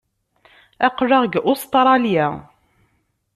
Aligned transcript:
Aql-aɣ 0.87 1.21
deg 1.23 1.35
Ustṛalya. 1.51 2.27